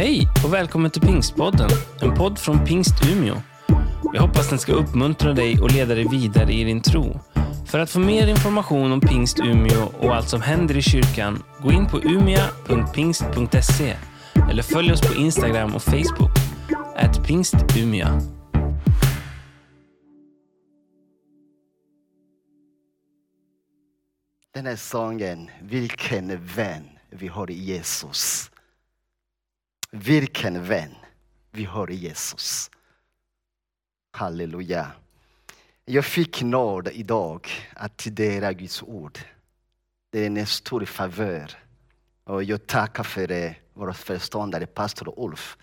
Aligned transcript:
Hej 0.00 0.28
och 0.44 0.54
välkommen 0.54 0.90
till 0.90 1.02
Pingstpodden, 1.02 1.70
en 2.02 2.14
podd 2.14 2.38
från 2.38 2.64
Pingst 2.64 2.94
Umeå. 3.12 3.34
Jag 4.12 4.22
hoppas 4.22 4.50
den 4.50 4.58
ska 4.58 4.72
uppmuntra 4.72 5.32
dig 5.32 5.60
och 5.60 5.70
leda 5.72 5.94
dig 5.94 6.08
vidare 6.08 6.52
i 6.52 6.64
din 6.64 6.82
tro. 6.82 7.20
För 7.66 7.78
att 7.78 7.90
få 7.90 7.98
mer 7.98 8.26
information 8.26 8.92
om 8.92 9.00
Pingst 9.00 9.40
Umeå 9.40 9.92
och 9.98 10.14
allt 10.16 10.28
som 10.28 10.42
händer 10.42 10.76
i 10.76 10.82
kyrkan, 10.82 11.42
gå 11.62 11.72
in 11.72 11.86
på 11.86 12.00
umia.pingst.se 12.00 13.96
eller 14.50 14.62
följ 14.62 14.92
oss 14.92 15.00
på 15.00 15.14
Instagram 15.14 15.74
och 15.74 15.82
Facebook, 15.82 16.30
at 16.96 17.26
pingstumia. 17.26 18.20
Den 24.54 24.66
här 24.66 24.76
sången, 24.76 25.50
vilken 25.62 26.46
vän 26.46 26.84
vi 27.10 27.28
har 27.28 27.50
i 27.50 27.54
Jesus. 27.54 28.49
Vilken 29.90 30.64
vän 30.64 30.94
vi 31.50 31.64
har 31.64 31.90
i 31.90 31.94
Jesus. 31.94 32.70
Halleluja. 34.12 34.92
Jag 35.84 36.04
fick 36.04 36.42
nåd 36.42 36.88
idag 36.88 37.48
att 37.74 38.00
studera 38.00 38.52
Guds 38.52 38.82
ord. 38.82 39.18
Det 40.10 40.20
är 40.20 40.26
en 40.26 40.46
stor 40.46 40.84
favör. 40.84 41.58
Och 42.24 42.44
jag 42.44 42.66
tackar 42.66 43.02
för 43.02 43.54
vår 43.74 43.92
föreståndare, 43.92 44.66
pastor 44.66 45.14
Ulf, 45.16 45.58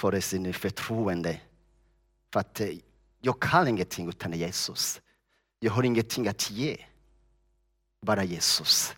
för 0.00 0.20
sin 0.20 0.52
förtroende. 0.54 1.40
För 2.32 2.40
att 2.40 2.60
eh, 2.60 2.68
jag 3.20 3.40
kan 3.40 3.68
ingenting 3.68 4.08
utan 4.08 4.32
Jesus. 4.32 5.00
Jag 5.60 5.72
har 5.72 5.82
ingenting 5.82 6.28
att 6.28 6.50
ge 6.50 6.84
bara 8.02 8.24
Jesus. 8.24 8.94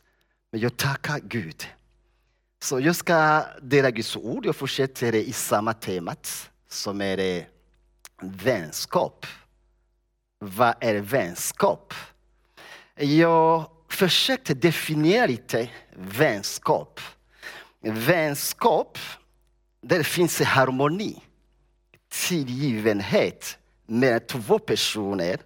Men 0.50 0.60
jag 0.60 0.76
tackar 0.76 1.18
Gud. 1.18 1.66
Så 2.62 2.80
jag 2.80 2.96
ska 2.96 3.44
dela 3.62 3.90
Guds 3.90 4.16
ord. 4.16 4.46
Jag 4.46 4.56
fortsätter 4.56 5.14
i 5.14 5.32
samma 5.32 5.74
temat 5.74 6.50
som 6.68 7.00
är 7.00 7.48
vänskap. 8.22 9.26
Vad 10.38 10.74
är 10.80 10.94
vänskap? 10.94 11.94
Jag 12.96 13.70
försökte 13.88 14.54
definiera 14.54 15.26
lite 15.26 15.70
vänskap. 15.96 17.00
Vänskap, 17.80 18.98
där 19.82 20.02
finns 20.02 20.40
harmoni, 20.40 21.22
tillgivenhet 22.08 23.58
med 23.86 24.28
två 24.28 24.58
personer 24.58 25.40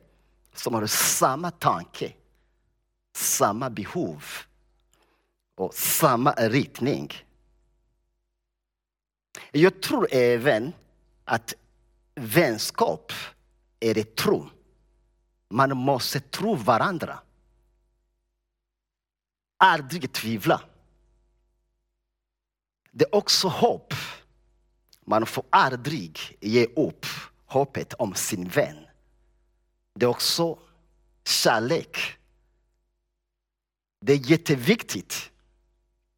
som 0.55 0.75
har 0.75 0.87
samma 0.87 1.51
tanke 1.51 2.13
samma 3.17 3.71
behov 3.71 4.25
och 5.55 5.75
samma 5.75 6.33
riktning. 6.33 7.13
Jag 9.53 9.83
tror 9.83 10.09
även 10.11 10.73
att 11.25 11.55
vänskap 12.15 13.13
är 13.81 13.99
ett 13.99 14.17
tro. 14.17 14.49
Man 15.49 15.77
måste 15.77 16.21
tro 16.21 16.55
varandra. 16.55 17.19
Aldrig 19.57 20.13
tvivla. 20.13 20.63
Det 22.91 23.05
är 23.05 23.15
också 23.15 23.49
hopp. 23.49 23.95
Man 25.01 25.27
får 25.27 25.45
aldrig 25.51 26.39
ge 26.41 26.67
upp 26.67 27.07
hoppet 27.47 27.95
om 27.95 28.15
sin 28.15 28.49
vän. 28.49 28.87
Det 29.95 30.07
är 30.07 30.11
också 30.11 30.59
kärlek. 31.25 31.99
Det 34.01 34.13
är 34.13 34.31
jätteviktigt 34.31 35.31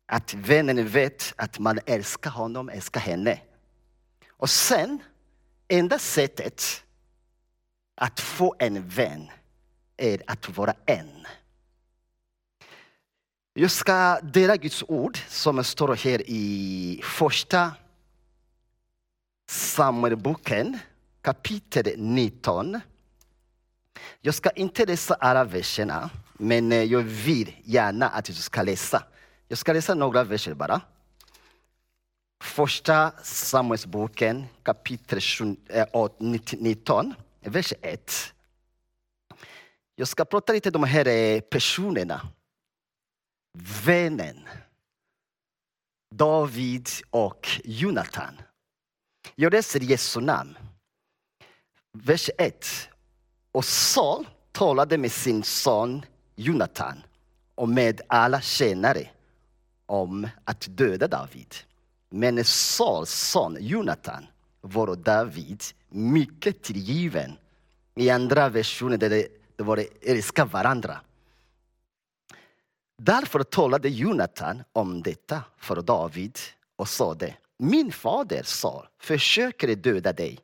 att 0.07 0.35
vännen 0.35 0.89
vet 0.89 1.35
att 1.37 1.59
man 1.59 1.79
älskar 1.87 2.31
honom, 2.31 2.69
älskar 2.69 3.01
henne. 3.01 3.41
Och 4.29 4.51
sen, 4.51 5.03
enda 5.69 5.99
sättet 5.99 6.85
att 7.95 8.21
få 8.21 8.55
en 8.59 8.89
vän 8.89 9.31
är 9.97 10.23
att 10.27 10.57
vara 10.57 10.75
en. 10.87 11.27
Jag 13.55 13.71
ska 13.71 14.21
dela 14.21 14.57
Guds 14.57 14.85
ord 14.89 15.19
som 15.29 15.65
står 15.65 15.95
här 15.95 16.23
i 16.27 17.01
första 17.05 17.73
Samuelboken 19.49 20.79
kapitel 21.23 21.95
19. 21.97 22.81
Jag 24.21 24.35
ska 24.35 24.51
inte 24.51 24.87
läsa 24.87 25.15
alla 25.15 25.45
verserna, 25.45 26.11
men 26.33 26.73
eh, 26.73 26.83
jag 26.83 27.03
vill 27.03 27.57
gärna 27.65 28.09
att 28.09 28.25
du 28.25 28.33
ska 28.33 28.63
läsa. 28.63 29.03
Jag 29.49 29.59
ska 29.59 29.73
läsa 29.73 29.95
några 29.95 30.25
verser 30.25 30.55
bara. 30.55 30.81
Första 32.41 33.13
Samuelsboken 33.23 34.45
kapitel 34.63 35.21
19, 36.19 37.15
eh, 37.41 37.53
vers 37.53 37.73
1. 37.83 38.35
Jag 39.95 40.09
ska 40.09 40.25
prata 40.25 40.53
lite 40.53 40.69
om 40.69 40.73
de 40.73 40.85
här 40.85 41.09
eh, 41.09 41.41
personerna. 41.41 42.21
Vännen. 43.85 44.49
David 46.15 46.89
och 47.11 47.49
Jonathan. 47.65 48.41
Jag 49.35 49.53
läser 49.53 49.81
Jesu 49.81 50.21
namn. 50.21 50.59
Vers 51.93 52.31
1. 52.39 52.67
Och 53.53 53.65
Saul 53.65 54.27
talade 54.53 54.99
med 54.99 55.13
sin 55.13 55.43
son 55.43 56.05
Jonathan 56.35 57.03
och 57.55 57.69
med 57.69 58.01
alla 58.09 58.41
tjänare 58.41 59.11
om 59.87 60.29
att 60.45 60.67
döda 60.71 61.09
David. 61.09 61.55
Men 62.11 62.45
Sauls 62.45 63.11
son 63.11 63.57
Jonathan 63.61 64.27
var 64.61 64.97
David 64.97 65.63
mycket 65.89 66.63
tillgiven. 66.63 67.33
I 67.95 68.11
andra 68.11 68.49
versioner 68.49 68.97
där 68.97 69.11
det, 69.11 69.29
det 69.57 69.63
var 69.63 69.85
älska 70.03 70.45
varandra. 70.45 71.01
Därför 72.99 73.43
talade 73.43 73.89
Jonathan 73.89 74.63
om 74.73 75.03
detta 75.03 75.43
för 75.57 75.83
David 75.83 76.39
och 76.77 76.89
sade 76.89 77.37
Min 77.59 77.93
fader 77.93 78.43
Saul 78.43 78.87
försöker 78.99 79.75
döda 79.75 80.13
dig. 80.13 80.39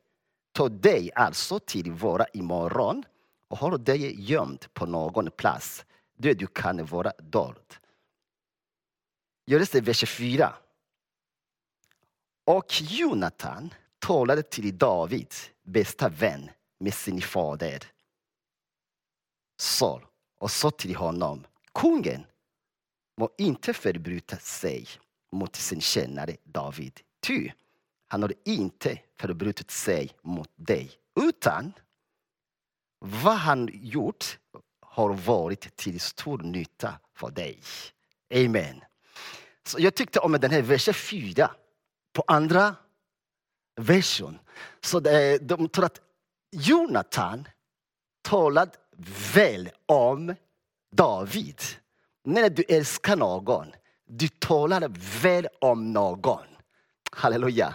Ta 0.51 0.69
dig 0.69 1.11
alltså 1.15 1.59
till 1.59 1.91
våra 1.91 2.25
imorgon 2.33 3.03
och 3.47 3.57
håll 3.57 3.83
dig 3.83 4.31
gömd 4.31 4.65
på 4.73 4.85
någon 4.85 5.31
plats 5.31 5.85
där 6.17 6.33
du 6.33 6.47
kan 6.47 6.85
vara 6.85 7.11
dold. 7.17 7.73
Jag 9.45 9.59
läser 9.59 9.81
vers 9.81 10.03
4. 10.09 10.55
Och 12.45 12.81
Jonathan 12.81 13.73
talade 13.99 14.43
till 14.43 14.77
David, 14.77 15.33
bästa 15.63 16.09
vän 16.09 16.49
med 16.79 16.93
sin 16.93 17.21
fader 17.21 17.83
Saul 19.57 20.05
och 20.39 20.51
sa 20.51 20.71
till 20.71 20.95
honom, 20.95 21.47
kungen 21.73 22.25
må 23.17 23.29
inte 23.37 23.73
förbryta 23.73 24.37
sig 24.37 24.87
mot 25.31 25.55
sin 25.55 25.81
tjänare 25.81 26.37
David, 26.43 26.99
ty 27.19 27.51
han 28.07 28.21
har 28.21 28.33
inte 28.45 28.99
förbrutit 29.15 29.71
sig 29.71 30.11
mot 30.21 30.49
dig, 30.55 30.91
utan 31.21 31.73
vad 32.99 33.37
han 33.37 33.69
gjort 33.73 34.39
har 34.79 35.13
varit 35.13 35.75
till 35.75 35.99
stor 35.99 36.37
nytta 36.37 36.99
för 37.13 37.31
dig. 37.31 37.59
Amen. 38.35 38.81
Så 39.65 39.79
jag 39.79 39.95
tyckte 39.95 40.19
om 40.19 40.31
den 40.31 40.51
här 40.51 40.61
versen 40.61 40.93
4 40.93 41.51
på 42.13 42.23
andra 42.27 42.75
version. 43.75 44.39
Så 44.81 44.99
det, 44.99 45.37
de 45.37 45.69
tror 45.69 45.85
att 45.85 46.01
Jonathan 46.51 47.47
talade 48.21 48.71
väl 49.33 49.69
om 49.85 50.35
David. 50.91 51.61
När 52.23 52.49
du 52.49 52.63
älskar 52.69 53.15
någon, 53.15 53.71
du 54.05 54.27
talar 54.27 54.91
väl 55.21 55.47
om 55.61 55.93
någon. 55.93 56.47
Halleluja. 57.11 57.73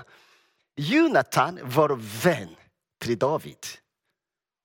Jonathan 0.76 1.58
var 1.62 2.22
vän 2.22 2.56
till 2.98 3.18
David. 3.18 3.66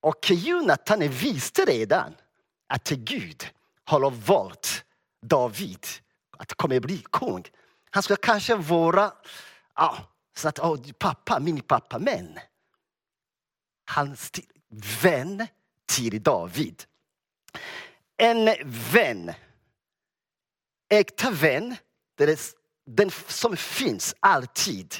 Och 0.01 0.31
Jonathan 0.31 0.99
visste 0.99 1.65
redan 1.65 2.15
att 2.67 2.89
Gud 2.89 3.43
har 3.83 4.11
valt 4.11 4.83
David 5.21 5.85
att 6.37 6.53
komma 6.53 6.79
bli 6.79 7.03
kung. 7.11 7.43
Han 7.89 8.03
skulle 8.03 8.17
kanske 8.17 8.55
vara 8.55 9.13
ja, 9.75 9.97
så 10.35 10.47
att, 10.47 10.59
oh, 10.59 10.91
pappa, 10.91 11.39
min 11.39 11.61
pappa, 11.61 11.99
men 11.99 12.39
hans 13.85 14.31
vän 15.03 15.47
till 15.85 16.23
David. 16.23 16.83
En 18.17 18.49
vän, 18.93 19.33
äkta 20.89 21.31
vän, 21.31 21.75
det 22.17 22.23
är 22.23 22.39
den 22.85 23.11
som 23.27 23.57
finns 23.57 24.15
alltid 24.19 24.95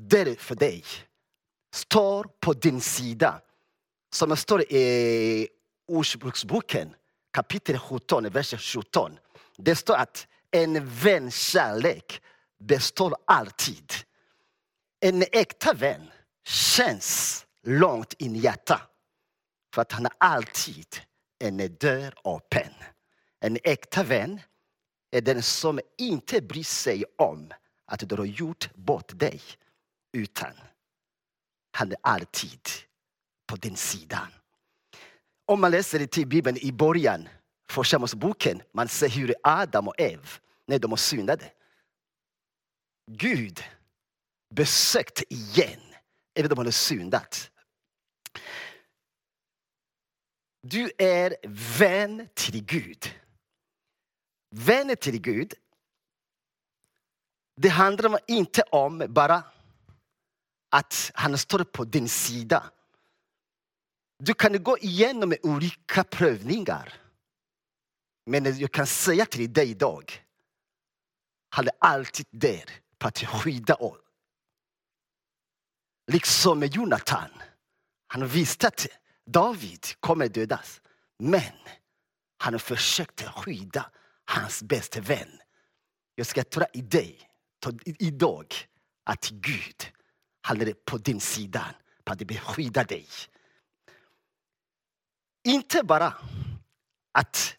där 0.00 0.34
för 0.34 0.54
dig, 0.54 0.84
står 1.74 2.24
på 2.40 2.52
din 2.52 2.80
sida 2.80 3.40
som 4.12 4.28
det 4.28 4.36
står 4.36 4.62
i 4.62 5.48
Ordspråksboken 5.86 6.94
kapitel 7.34 7.78
17, 7.78 8.30
vers 8.30 8.54
17. 8.74 9.18
Det 9.56 9.76
står 9.76 9.96
att 9.96 10.26
en 10.50 10.88
väns 10.88 11.36
kärlek 11.36 12.22
består 12.58 13.16
alltid. 13.26 13.92
En 15.00 15.22
äkta 15.32 15.72
vän 15.72 16.10
känns 16.44 17.46
långt 17.62 18.12
in 18.12 18.36
i 18.36 18.38
hjärtat. 18.38 18.82
För 19.74 19.82
att 19.82 19.92
han 19.92 20.04
har 20.04 20.14
alltid 20.18 20.86
en 21.38 21.76
dörr 21.80 22.14
öppen. 22.24 22.72
En 23.40 23.58
äkta 23.64 24.02
vän 24.02 24.40
är 25.10 25.20
den 25.20 25.42
som 25.42 25.80
inte 25.98 26.40
bryr 26.40 26.62
sig 26.62 27.04
om 27.18 27.52
att 27.86 28.08
du 28.08 28.16
har 28.16 28.24
gjort 28.24 28.74
bort 28.74 29.18
dig. 29.18 29.40
Utan 30.12 30.52
han 31.72 31.92
är 31.92 31.98
alltid 32.00 32.60
på 33.46 33.56
din 33.56 33.76
sida. 33.76 34.28
Om 35.46 35.60
man 35.60 35.70
läser 35.70 36.06
till 36.06 36.26
Bibeln 36.26 36.56
i 36.60 36.72
början, 36.72 37.28
första 37.70 37.98
Moseboken, 37.98 38.62
man 38.72 38.88
ser 38.88 39.08
hur 39.08 39.34
Adam 39.42 39.88
och 39.88 40.00
Ev 40.00 40.38
när 40.66 40.78
de 40.78 40.96
syndade. 40.96 41.52
Gud 43.10 43.64
besökte 44.54 45.34
igen, 45.34 45.80
även 46.34 46.50
om 46.50 46.54
de 46.54 46.58
hade 46.58 46.72
syndat. 46.72 47.50
Du 50.62 50.92
är 50.98 51.36
vän 51.78 52.28
till 52.34 52.64
Gud. 52.64 53.20
Vän 54.50 54.96
till 54.96 55.20
Gud, 55.20 55.54
det 57.56 57.68
handlar 57.68 58.18
inte 58.26 58.62
om 58.62 59.06
bara 59.08 59.42
att 60.70 61.10
han 61.14 61.38
står 61.38 61.64
på 61.64 61.84
din 61.84 62.08
sida. 62.08 62.70
Du 64.18 64.34
kan 64.34 64.62
gå 64.62 64.78
igenom 64.78 65.34
olika 65.42 66.04
prövningar. 66.04 67.03
Men 68.26 68.58
jag 68.58 68.72
kan 68.72 68.86
säga 68.86 69.26
till 69.26 69.52
dig 69.52 69.70
idag, 69.70 70.24
han 71.48 71.66
är 71.66 71.74
alltid 71.78 72.26
där 72.30 72.70
för 73.00 73.08
att 73.08 73.18
skydda 73.18 73.74
oss. 73.74 73.98
Liksom 76.06 76.58
med 76.58 76.74
Jonathan. 76.74 77.30
Han 78.06 78.28
visste 78.28 78.68
att 78.68 78.86
David 79.26 79.86
kommer 80.00 80.28
dödas. 80.28 80.80
Men 81.18 81.52
han 82.38 82.58
försökte 82.58 83.24
skydda 83.24 83.90
hans 84.24 84.62
bästa 84.62 85.00
vän. 85.00 85.40
Jag 86.14 86.26
ska 86.26 86.44
tro 86.44 86.64
i 86.72 86.82
dig 86.82 87.28
idag 87.84 88.54
att 89.04 89.30
Gud 89.30 89.92
han 90.40 90.60
är 90.60 90.72
på 90.72 90.98
din 90.98 91.20
sida, 91.20 91.74
för 92.06 92.12
att 92.12 92.18
beskydda 92.18 92.84
dig. 92.84 93.08
Inte 95.44 95.82
bara 95.82 96.14
att 97.12 97.56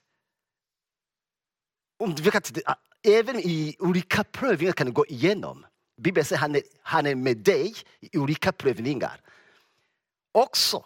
om 1.97 2.15
du 2.15 2.23
vet, 2.23 2.57
även 3.03 3.39
i 3.39 3.75
olika 3.79 4.23
prövningar 4.23 4.73
kan 4.73 4.87
du 4.87 4.93
gå 4.93 5.05
igenom. 5.05 5.65
Bibeln 6.01 6.25
säger 6.25 6.37
att 6.37 6.41
han 6.41 6.55
är, 6.55 6.61
han 6.81 7.05
är 7.05 7.15
med 7.15 7.37
dig 7.37 7.75
i 7.99 8.17
olika 8.17 8.51
prövningar. 8.51 9.21
Också, 10.31 10.85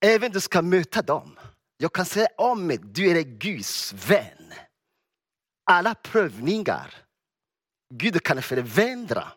även 0.00 0.32
du 0.32 0.40
ska 0.40 0.62
möta 0.62 1.02
dem. 1.02 1.38
Jag 1.76 1.92
kan 1.92 2.06
säga 2.06 2.28
om 2.36 2.66
mig, 2.66 2.78
du 2.78 3.18
är 3.18 3.22
Guds 3.22 3.92
vän. 3.92 4.52
Alla 5.64 5.94
prövningar, 5.94 6.94
Gud 7.94 8.22
kan 8.22 8.42
förvandla 8.42 9.32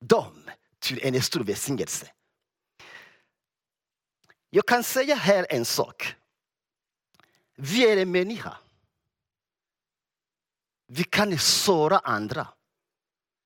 dem 0.00 0.50
till 0.78 1.00
en 1.02 1.22
stor 1.22 1.44
välsignelse. 1.44 2.12
Jag 4.50 4.66
kan 4.66 4.84
säga 4.84 5.14
här 5.14 5.46
en 5.50 5.64
sak. 5.64 6.14
Vi 7.56 7.92
är 7.92 7.96
en 7.96 8.10
människa. 8.10 8.56
Vi 10.94 11.04
kan 11.04 11.38
såra 11.38 11.98
andra. 11.98 12.48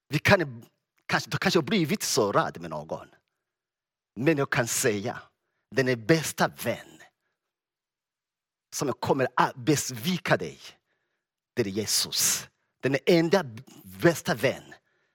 Vi 0.09 0.19
kan 0.19 0.65
kanske, 1.07 1.31
du 1.31 1.39
kanske 1.39 1.59
har 1.59 1.65
blivit 1.65 2.03
sårad 2.03 2.61
med 2.61 2.71
någon. 2.71 3.09
Men 4.17 4.39
jag 4.39 4.51
kan 4.51 4.67
säga, 4.67 5.23
den 5.71 5.89
är 5.89 5.97
bästa 5.97 6.49
vän 6.49 7.03
som 8.75 8.93
kommer 8.93 9.29
att 9.37 9.55
besvika 9.55 10.37
dig, 10.37 10.61
det 11.55 11.63
är 11.63 11.67
Jesus. 11.67 12.49
Den 12.81 12.97
enda 13.07 13.45
bästa 13.85 14.35
vän 14.35 14.75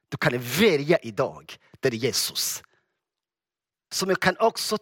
du 0.09 0.17
kan 0.17 0.39
välja 0.39 0.97
idag, 0.97 1.57
det 1.79 1.87
är 1.87 1.91
Jesus. 1.91 2.63
Som 3.91 4.09
jag 4.09 4.19
kan 4.19 4.37
också 4.37 4.77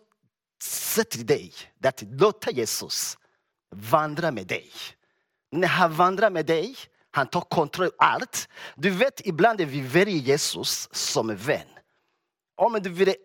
säga 0.64 1.06
till 1.06 1.26
dig, 1.26 1.54
att 1.84 2.02
låta 2.02 2.52
Jesus 2.52 3.18
vandra 3.70 4.32
med 4.32 4.48
dig. 4.48 4.72
När 5.52 5.68
han 5.68 5.94
vandrar 5.94 6.30
med 6.30 6.46
dig, 6.46 6.78
han 7.12 7.28
tar 7.28 7.42
kontroll 7.42 7.88
över 7.88 7.96
allt. 7.98 8.50
Du 8.76 8.90
vet, 8.90 9.28
ibland 9.28 9.62
vi 9.62 9.82
väljer 9.82 10.18
Jesus 10.18 10.90
som 10.92 11.36
vän. 11.36 11.68
Om 12.56 12.74
du 12.74 12.90
vill 12.90 13.16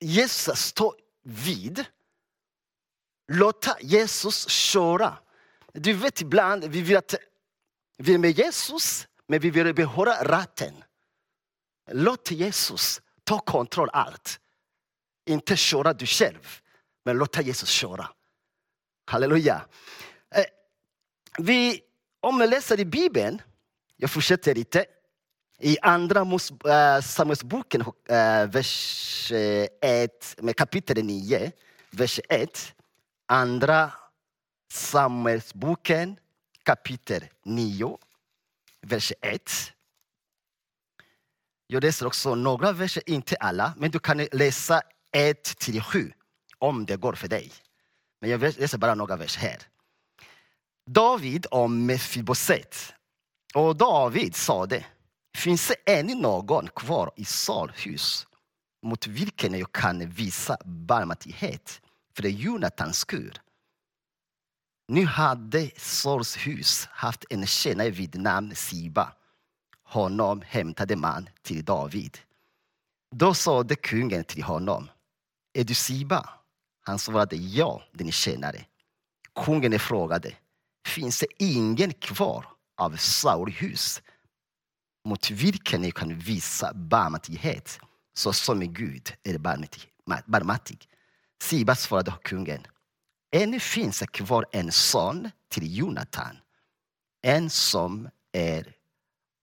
Jesus 0.00 0.58
stå 0.58 0.94
vid, 1.22 1.84
låta 3.32 3.76
Jesus 3.80 4.48
köra. 4.48 5.18
Du 5.72 5.92
vet 5.92 6.20
ibland, 6.20 6.64
vi 6.64 6.82
vill 6.82 6.96
att 6.96 7.14
vi 7.98 8.14
är 8.14 8.18
med 8.18 8.38
Jesus, 8.38 9.08
men 9.26 9.40
vi 9.40 9.50
vill 9.50 9.74
behålla 9.74 10.24
ratten. 10.24 10.84
Låt 11.90 12.30
Jesus 12.30 13.00
ta 13.24 13.38
kontroll 13.38 13.90
allt. 13.92 14.40
Inte 15.26 15.56
köra 15.56 15.92
du 15.92 16.06
själv, 16.06 16.60
men 17.04 17.16
låta 17.16 17.42
Jesus 17.42 17.68
köra. 17.68 18.08
Halleluja. 19.06 19.66
Eh, 20.34 20.44
vi, 21.38 21.82
om 22.22 22.40
jag 22.40 22.50
läser 22.50 22.80
i 22.80 22.84
Bibeln, 22.84 23.42
jag 23.96 24.10
fortsätter 24.10 24.54
lite. 24.54 24.84
I 25.58 25.78
andra 25.82 26.20
äh, 26.20 27.00
Samuelsboken, 27.00 27.80
äh, 28.08 28.46
vers 28.46 29.32
eh, 29.32 29.66
1, 29.80 30.36
kapitel 30.56 31.04
9, 31.04 31.52
vers 31.90 32.20
1. 32.28 32.74
Andra 33.26 33.92
Samuelsboken, 34.72 36.18
kapitel 36.64 37.24
9 37.44 37.98
vers 38.80 39.12
1. 39.20 39.72
Jag 41.66 41.82
läser 41.82 42.06
också 42.06 42.34
några 42.34 42.72
verser, 42.72 43.02
inte 43.06 43.36
alla, 43.36 43.74
men 43.76 43.90
du 43.90 43.98
kan 43.98 44.26
läsa 44.32 44.82
1 45.12 45.42
till 45.42 45.82
7 45.82 46.12
om 46.58 46.86
det 46.86 46.96
går 46.96 47.14
för 47.14 47.28
dig. 47.28 47.52
Men 48.20 48.30
jag 48.30 48.40
läser 48.40 48.78
bara 48.78 48.94
några 48.94 49.16
verser 49.16 49.40
här. 49.40 49.71
David 50.90 51.46
om 51.50 51.86
Mefiboset. 51.86 52.94
Och 53.54 53.76
David 53.76 54.36
sade, 54.36 54.86
finns 55.36 55.68
det 55.68 55.92
ännu 55.92 56.14
någon 56.14 56.68
kvar 56.68 57.10
i 57.16 57.24
Saul 57.24 57.72
mot 58.82 59.06
vilken 59.06 59.58
jag 59.58 59.72
kan 59.72 60.08
visa 60.08 60.56
barmhärtighet 60.64 61.80
för 62.16 62.22
Jonatans 62.22 62.98
skull? 62.98 63.38
Nu 64.88 65.04
hade 65.04 65.70
Sauls 65.76 66.36
hus 66.36 66.88
haft 66.90 67.24
en 67.30 67.46
tjänare 67.46 67.90
vid 67.90 68.20
namn 68.20 68.54
Siba. 68.54 69.12
Honom 69.84 70.42
hämtade 70.46 70.96
man 70.96 71.28
till 71.42 71.64
David. 71.64 72.18
Då 73.14 73.34
sade 73.34 73.76
kungen 73.76 74.24
till 74.24 74.42
honom, 74.42 74.90
är 75.52 75.64
du 75.64 75.74
Siba? 75.74 76.28
Han 76.80 76.98
svarade, 76.98 77.36
ja, 77.36 77.82
din 77.92 78.12
tjänare. 78.12 78.64
Kungen 79.34 79.78
frågade, 79.78 80.32
finns 80.86 81.20
det 81.20 81.26
ingen 81.38 81.92
kvar 81.92 82.46
av 82.76 82.96
Sauls 82.96 83.54
hus 83.62 84.02
mot 85.04 85.30
vilken 85.30 85.80
ni 85.80 85.90
kan 85.90 86.18
visa 86.18 86.74
barmhärtighet 86.74 87.78
så 88.14 88.32
som 88.32 88.72
Gud 88.72 89.12
är 89.22 89.38
barmhärtig? 90.26 90.88
Siba 91.42 91.74
svarade 91.74 92.14
kungen, 92.24 92.66
Ännu 93.34 93.60
finns 93.60 93.98
det 93.98 94.06
kvar 94.06 94.46
en 94.52 94.72
son 94.72 95.30
till 95.48 95.76
Jonathan. 95.78 96.38
En 97.22 97.50
som 97.50 98.08
är 98.32 98.74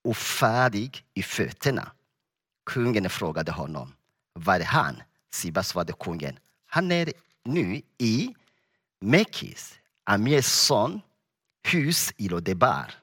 ofärdig 0.04 1.06
i 1.14 1.24
fötterna. 1.24 1.92
Kungen 2.66 3.10
frågade 3.10 3.52
honom, 3.52 3.94
var 4.34 4.60
är 4.60 4.64
han? 4.64 5.02
Siba 5.32 5.64
svarade 5.64 5.94
kungen, 5.94 6.40
han 6.66 6.92
är 6.92 7.14
nu 7.44 7.82
i 7.98 8.36
Mekis, 9.02 9.80
Amirs 10.04 10.46
son, 10.46 11.02
hus 11.64 12.14
i 12.18 12.30
Lodebar. 12.30 12.94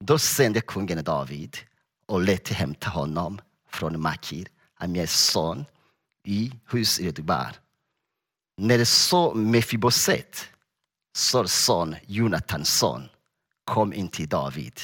Då 0.00 0.18
sände 0.18 0.60
kungen 0.60 1.04
David 1.04 1.56
och 2.06 2.20
lät 2.20 2.48
hämta 2.48 2.90
honom 2.90 3.40
från 3.70 4.00
Makir, 4.00 4.48
Amirs 4.74 5.10
son, 5.10 5.64
i 6.24 6.52
hus 6.70 7.00
i 7.00 7.04
Lodebar. 7.04 7.56
När 8.56 8.84
så 8.84 9.34
Mefiboset, 9.34 10.48
Sauls 11.16 11.52
son, 11.52 11.96
Jonathans 12.06 12.78
son, 12.78 13.08
kom 13.64 13.92
in 13.92 14.08
till 14.08 14.28
David 14.28 14.80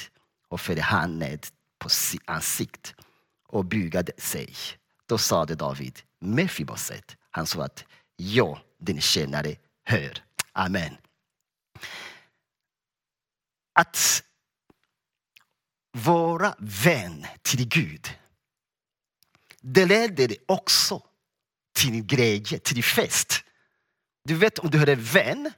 och 0.49 0.61
föll 0.61 0.79
han 0.79 1.19
ned 1.19 1.47
på 1.79 1.89
sitt 1.89 2.23
ansikte 2.25 2.91
och 3.49 3.65
bugade 3.65 4.13
sig. 4.19 4.55
Då 5.07 5.19
sade 5.19 5.55
David, 5.55 5.99
Mefiboset. 6.19 7.17
Han 7.31 7.47
sa 7.47 7.65
att 7.65 7.85
ja, 8.17 8.61
din 8.79 9.01
tjänare 9.01 9.57
hör. 9.85 10.23
Amen. 10.53 10.97
Att 13.81 14.25
vara 15.93 16.55
vän 16.59 17.27
till 17.43 17.69
Gud, 17.69 18.19
det 19.61 19.87
leder 19.87 20.37
också 20.49 21.07
till 21.73 22.03
glädje, 22.03 22.59
till 22.59 22.85
fest. 22.85 23.45
Du 24.25 24.35
vet 24.35 24.59
om 24.59 24.71
du 24.71 24.79
har 24.79 24.87
en 24.87 25.03
vän, 25.03 25.53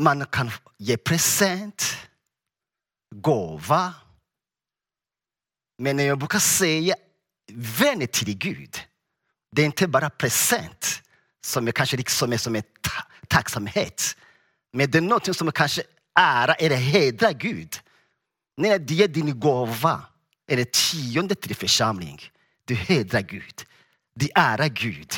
man 0.00 0.26
kan 0.26 0.50
ge 0.78 0.96
present, 0.96 1.96
gåva. 3.14 3.94
Men 5.78 5.98
jag 5.98 6.18
brukar 6.18 6.38
säga, 6.38 6.94
vän 7.52 8.08
till 8.08 8.38
Gud, 8.38 8.76
det 9.50 9.62
är 9.62 9.66
inte 9.66 9.88
bara 9.88 10.10
present 10.10 11.02
som 11.40 11.68
är 11.68 11.72
kanske 11.72 11.96
liksom 11.96 12.32
är 12.32 12.38
som 12.38 12.56
en 12.56 12.62
ta 12.62 13.02
tacksamhet. 13.28 14.16
Men 14.72 14.90
det 14.90 14.98
är 14.98 15.02
något 15.02 15.36
som 15.36 15.52
kanske 15.52 15.82
ära 16.14 16.54
eller 16.54 16.76
hedra 16.76 17.32
Gud. 17.32 17.80
När 18.56 18.78
du 18.78 18.94
ger 18.94 19.08
din 19.08 19.40
gåva, 19.40 20.06
eller 20.48 20.64
tionde 20.64 21.34
till 21.34 21.56
församling, 21.56 22.20
du 22.64 22.74
hedrar 22.74 23.20
Gud. 23.20 23.62
Du 24.14 24.28
ärar 24.34 24.68
Gud. 24.68 25.12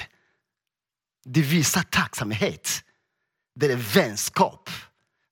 Du 1.24 1.42
visar 1.42 1.82
tacksamhet. 1.82 2.84
Det 3.54 3.66
är 3.66 3.76
vänskap. 3.76 4.70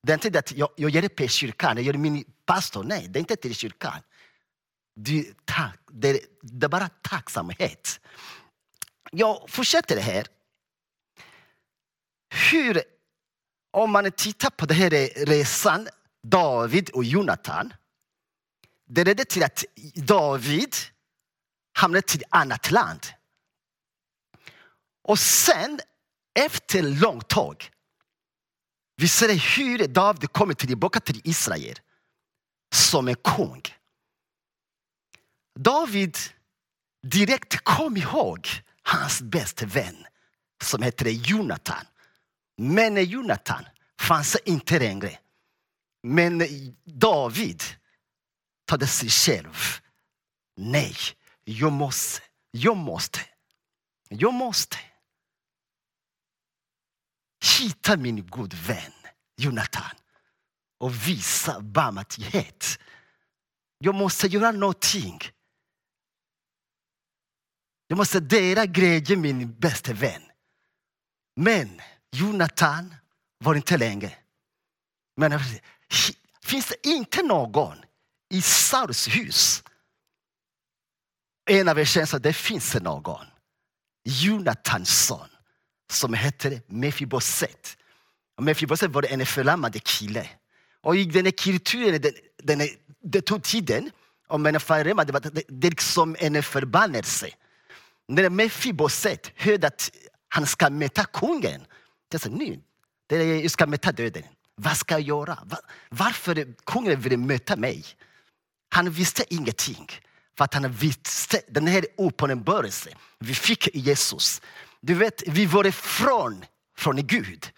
Det 0.03 0.11
är 0.11 0.13
inte 0.13 0.29
det 0.29 0.39
att 0.39 0.51
jag, 0.51 0.69
jag 0.75 0.89
ger 0.89 1.01
det 1.01 1.09
till 1.09 1.29
kyrkan, 1.29 1.77
jag 1.77 1.85
gör 1.85 1.93
det 1.93 1.99
min 1.99 2.23
pastor. 2.45 2.83
Nej, 2.83 3.07
det 3.07 3.19
är 3.19 3.21
inte 3.21 3.35
till 3.35 3.55
kyrkan. 3.55 4.01
Du, 4.95 5.33
tack, 5.45 5.79
det, 5.91 6.09
är, 6.09 6.19
det 6.41 6.65
är 6.65 6.69
bara 6.69 6.89
tacksamhet. 6.89 7.99
Jag 9.11 9.45
fortsätter 9.49 10.01
här. 10.01 10.27
Hur, 12.51 12.81
om 13.73 13.91
man 13.91 14.11
tittar 14.11 14.49
på 14.49 14.65
den 14.65 14.77
här 14.77 14.89
resan, 15.25 15.87
David 16.23 16.89
och 16.89 17.03
Jonathan. 17.03 17.73
Det 18.89 19.03
ledde 19.03 19.25
till 19.25 19.43
att 19.43 19.63
David 19.95 20.75
hamnade 21.73 22.01
till 22.01 22.21
ett 22.21 22.27
annat 22.29 22.71
land. 22.71 22.99
Och 25.03 25.19
sen, 25.19 25.79
efter 26.39 26.81
långt 26.81 27.27
tag, 27.27 27.71
vi 28.95 29.07
ser 29.07 29.57
hur 29.57 29.87
David 29.87 30.31
kommer 30.31 30.53
tillbaka 30.53 30.99
till 30.99 31.21
Israel 31.23 31.79
som 32.73 33.07
en 33.07 33.15
kung. 33.15 33.61
David 35.59 36.17
direkt 37.07 37.63
kom 37.63 37.97
ihåg 37.97 38.47
hans 38.83 39.21
bästa 39.21 39.65
vän 39.65 40.05
som 40.63 40.81
heter 40.81 41.05
Jonathan. 41.05 41.85
Men 42.57 43.05
Jonathan 43.05 43.65
fanns 43.99 44.37
inte 44.45 44.79
längre. 44.79 45.19
Men 46.03 46.41
David 46.83 47.63
tog 48.65 48.87
sig 48.87 49.09
själv. 49.09 49.55
Nej, 50.57 50.95
jag 51.43 51.71
måste, 51.71 52.21
jag 52.51 52.77
måste, 52.77 53.19
jag 54.09 54.33
måste 54.33 54.77
hitta 57.59 57.97
min 57.97 58.27
god 58.27 58.53
vän 58.53 58.93
Jonathan 59.37 59.95
och 60.77 61.07
visa 61.07 61.61
barmhärtighet. 61.61 62.79
Jag 63.77 63.95
måste 63.95 64.27
göra 64.27 64.51
någonting. 64.51 65.19
Jag 67.87 67.97
måste 67.97 68.19
dela 68.19 68.65
glädje 68.65 69.17
med 69.17 69.35
min 69.35 69.59
bästa 69.59 69.93
vän. 69.93 70.21
Men 71.35 71.81
Jonathan 72.13 72.95
var 73.37 73.55
inte 73.55 73.77
längre. 73.77 74.11
Men 75.15 75.39
finns 76.43 76.65
det 76.67 76.87
inte 76.89 77.23
någon 77.23 77.77
i 78.29 78.41
Sauls 78.41 79.07
hus? 79.07 79.63
En 81.49 81.69
av 81.69 81.79
er 81.79 81.85
känner 81.85 82.15
att 82.15 82.23
det 82.23 82.33
finns 82.33 82.75
någon. 82.75 83.25
Jonathans 84.03 85.05
son 85.05 85.27
som 85.91 86.13
heter 86.13 86.61
Mefiboset. 86.67 87.77
Mefiboset 88.41 88.91
var 88.91 89.05
en 89.13 89.25
förlamad 89.25 89.83
kille. 89.83 90.29
Och 90.81 90.95
i 90.95 91.05
den 91.05 91.25
här 91.25 91.31
kulturen, 91.31 92.01
den, 92.01 92.13
den, 92.43 92.67
det 93.01 93.21
tog 93.21 93.43
tiden. 93.43 93.91
Om 94.27 94.45
en 94.45 94.59
förlamad, 94.59 95.07
det 95.07 95.13
var 95.13 95.19
det, 95.19 95.43
det 95.47 95.69
liksom 95.69 96.15
en 96.19 96.43
förbannelse. 96.43 97.29
När 98.07 98.29
Mefiboset 98.29 99.31
hörde 99.35 99.67
att 99.67 99.91
han 100.29 100.47
ska 100.47 100.69
möta 100.69 101.03
kungen. 101.05 101.65
Det 102.13 102.19
sa, 102.19 102.29
nu, 102.29 102.59
jag 103.07 103.51
ska 103.51 103.65
möta 103.67 103.91
döden. 103.91 104.23
Vad 104.55 104.77
ska 104.77 104.93
jag 104.93 105.01
göra? 105.01 105.37
Varför 105.89 106.53
kungen 106.65 106.99
ville 106.99 107.17
möta 107.17 107.55
mig? 107.55 107.85
Han 108.69 108.89
visste 108.89 109.33
ingenting. 109.33 109.87
För 110.37 110.43
att 110.45 110.53
han 110.53 110.71
visste 110.71 111.41
den 111.47 111.67
här 111.67 111.85
uppenbarelsen 111.97 112.93
vi 113.19 113.33
fick 113.33 113.67
i 113.67 113.79
Jesus. 113.79 114.41
Du 114.81 114.93
vet, 114.93 115.23
vi 115.27 115.45
var 115.45 115.65
ifrån 115.65 116.45
från 116.77 117.07
Gud. 117.07 117.51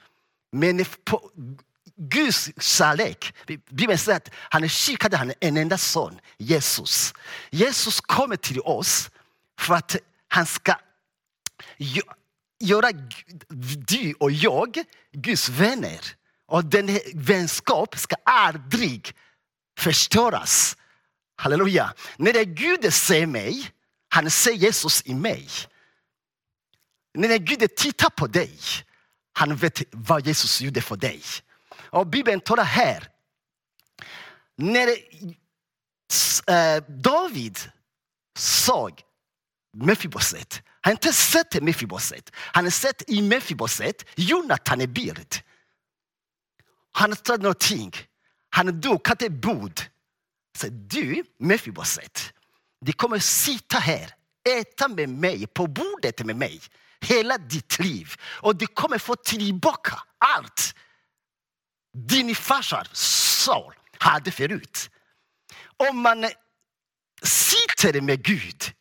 Men 0.52 0.86
på 1.04 1.32
Guds 1.96 2.52
kärlek, 2.60 3.34
Bibeln 3.70 3.98
säger 3.98 4.18
att 4.18 4.30
han 4.34 4.70
skickade 4.70 5.18
han 5.18 5.34
en 5.40 5.58
enda 5.58 5.78
son, 5.78 6.20
Jesus. 6.38 7.14
Jesus 7.50 8.02
kommer 8.02 8.36
till 8.36 8.60
oss 8.60 9.10
för 9.60 9.74
att 9.74 9.96
han 10.28 10.46
ska 10.46 10.76
göra 12.60 12.92
du 13.88 14.14
och 14.20 14.32
jag 14.32 14.84
Guds 15.12 15.50
vänner. 15.50 16.00
Och 16.46 16.66
den 16.66 17.00
vänskap 17.14 17.98
ska 17.98 18.16
aldrig 18.26 19.14
förstöras. 19.80 20.78
Halleluja. 21.36 21.94
När 22.18 22.44
Gud 22.44 22.94
ser 22.94 23.26
mig, 23.26 23.72
han 24.10 24.32
ser 24.32 24.52
Jesus 24.52 25.02
i 25.06 25.14
mig. 25.14 25.50
När 27.14 27.38
Gud 27.38 27.76
tittar 27.76 28.10
på 28.10 28.28
dig, 28.28 28.60
han 29.34 29.56
vet 29.56 29.82
vad 29.92 30.28
Jesus 30.28 30.62
gjorde 30.62 30.82
för 30.82 30.96
dig. 30.96 31.22
Och 31.80 32.08
Bibeln 32.08 32.42
talar 32.42 32.64
här. 32.64 33.10
När 34.58 34.88
eh, 36.48 36.84
David 36.88 37.60
såg 38.38 39.02
Mefiboset, 39.74 40.62
han 40.86 40.92
har 40.92 40.96
inte 40.96 41.14
sett 41.14 41.64
Mefiboset. 41.64 42.32
Han 42.36 42.64
har 42.64 42.72
sett 42.72 43.10
i 43.10 43.22
Mefiboset 43.22 44.06
Jonathan 44.16 44.82
är 44.82 44.88
bild. 44.88 45.36
Han 46.92 47.12
har 47.12 47.16
sett 47.16 47.42
någonting. 47.42 47.92
Han 48.50 48.68
har 48.68 48.74
dukat 48.74 49.22
ett 49.22 49.32
bord. 49.32 49.82
Så 50.58 50.68
du, 50.70 51.24
Mefiboset, 51.40 52.34
du 52.82 52.94
kommer 52.94 53.20
sitta 53.20 53.78
här, 53.78 54.16
äta 54.60 54.88
med 54.88 55.10
mig, 55.10 55.48
på 55.48 55.68
bordet 55.68 56.26
med 56.26 56.36
mig 56.36 56.62
hela 57.02 57.38
ditt 57.38 57.80
liv. 57.80 58.16
Och 58.24 58.56
du 58.56 58.68
kommer 58.68 58.98
få 58.98 59.16
tillbaka 59.16 60.00
allt 60.18 60.76
din 61.94 62.36
farsar 62.36 62.88
Saul 62.94 63.74
hade 63.98 64.32
förut. 64.32 64.90
Om 65.90 66.02
man 66.02 66.30
sitter 67.24 68.02
med 68.02 68.24
Gud 68.24 68.74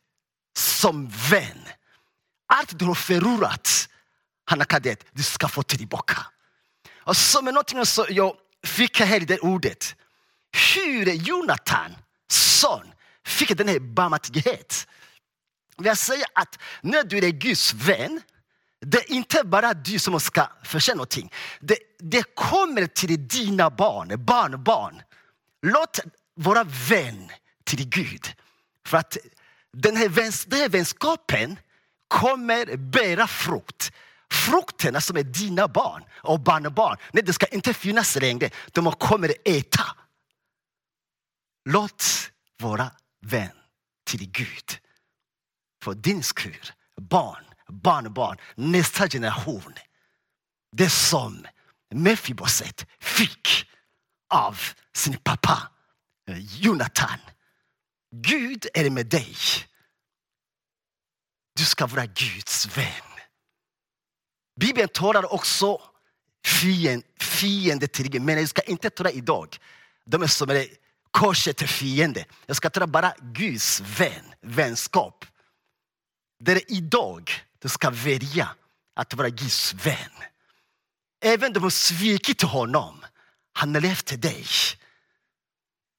som 0.56 1.08
vän, 1.30 1.68
allt 2.54 2.78
du 2.78 2.84
har 2.84 2.94
förlorat, 2.94 3.88
han 4.44 4.58
har 4.58 4.96
du 5.12 5.23
ska 5.23 5.49
få 5.49 5.62
tillbaka. 5.62 6.26
Och 6.96 7.16
som 7.16 7.49
är 7.49 7.52
någonting 7.52 7.87
som 7.87 8.06
jag 8.08 8.37
fick 8.62 9.00
här 9.00 9.23
i 9.23 9.25
det 9.25 9.38
ordet, 9.38 9.96
hur 10.75 11.06
Jonathan 11.06 11.96
son 12.28 12.92
fick 13.25 13.56
den 13.56 13.68
här 13.68 13.78
barmhärtighet. 13.78 14.87
Jag 15.76 15.99
säger 15.99 16.26
att 16.34 16.58
när 16.80 17.02
du 17.02 17.18
är 17.18 17.30
Guds 17.30 17.73
vän, 17.73 18.20
det 18.80 18.99
är 18.99 19.12
inte 19.12 19.44
bara 19.44 19.75
du 19.75 19.99
som 19.99 20.20
ska 20.20 20.49
förtjäna 20.64 20.96
någonting. 20.96 21.32
Det, 21.61 21.78
det 21.99 22.34
kommer 22.34 22.87
till 22.87 23.28
dina 23.28 23.70
barn, 23.70 24.25
barnbarn. 24.25 25.02
Låt 25.62 26.00
vara 26.34 26.64
vän 26.64 27.30
till 27.64 27.88
Gud. 27.88 28.32
För 28.87 28.96
att 28.96 29.16
den 29.73 29.96
här, 29.96 30.08
väns, 30.08 30.44
den 30.44 30.58
här 30.58 30.68
vänskapen 30.68 31.56
kommer 32.14 32.76
bära 32.76 33.26
frukt. 33.26 33.92
Frukterna 34.30 35.00
som 35.00 35.16
är 35.16 35.23
dina 35.23 35.68
barn 35.68 36.04
och 36.12 36.40
barnbarn, 36.40 36.97
nej, 37.12 37.23
det 37.25 37.33
ska 37.33 37.47
inte 37.47 37.75
finnas 37.75 38.16
längre. 38.16 38.50
De 38.73 38.92
kommer 38.92 39.35
äta. 39.44 39.85
Låt 41.64 42.04
vara 42.62 42.90
vän 43.21 43.56
till 44.06 44.30
Gud 44.30 44.78
för 45.83 45.94
din 45.94 46.23
skull, 46.23 46.73
barn, 46.97 47.44
barnbarn, 47.68 48.37
nästa 48.54 49.09
generation. 49.09 49.75
Det 50.76 50.90
som 50.90 51.47
Mefiboset 51.94 52.87
fick 53.00 53.66
av 54.35 54.61
sin 54.97 55.16
pappa 55.16 55.68
eh, 56.28 56.38
Jonathan. 56.38 57.18
Gud 58.11 58.66
är 58.75 58.90
med 58.90 59.06
dig. 59.06 59.37
Du 61.56 61.64
ska 61.64 61.87
vara 61.87 62.06
Guds 62.06 62.78
vän. 62.78 63.14
Bibeln 64.61 64.88
talar 64.88 65.34
också 65.34 65.80
fiende, 66.46 67.06
fiende 67.20 67.87
till 67.87 68.11
Gud, 68.11 68.23
men 68.23 68.38
jag 68.38 68.49
ska 68.49 68.62
inte 68.62 68.90
tala 68.90 69.11
idag. 69.11 69.58
De 70.04 70.23
är 70.23 70.26
som 70.26 70.50
är 70.50 70.66
korset 71.11 71.62
är 71.62 71.66
fiende. 71.66 72.25
Jag 72.46 72.56
ska 72.56 72.70
tala 72.70 72.87
bara 72.87 73.14
Guds 73.18 73.80
vän, 73.80 74.34
vänskap. 74.40 75.25
Det 76.38 76.52
är 76.52 76.73
idag 76.73 77.30
du 77.58 77.68
ska 77.68 77.90
välja 77.90 78.49
att 78.94 79.14
vara 79.14 79.28
Guds 79.28 79.75
vän. 79.75 80.12
Även 81.20 81.46
om 81.46 81.52
du 81.52 81.61
har 81.61 81.70
svikit 81.70 82.42
honom, 82.42 83.04
han 83.52 83.76
är 83.76 83.84
efter 83.84 84.16
dig. 84.16 84.46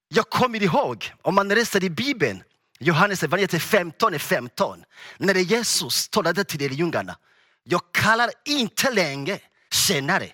Jag 0.08 0.30
kommer 0.30 0.64
ihåg, 0.64 1.14
om 1.22 1.36
man 1.36 1.48
läser 1.48 1.84
i 1.84 1.90
Bibeln, 1.90 2.44
Johannes 2.80 3.24
evangeliet 3.24 3.62
15 3.62 4.20
15, 4.20 4.84
när 5.18 5.36
Jesus 5.36 6.10
talade 6.10 6.44
till 6.44 6.60
lärjungarna. 6.60 7.18
Jag 7.64 7.82
kallar 7.92 8.32
inte 8.46 8.92
längre 8.92 9.40
tjänare, 9.72 10.32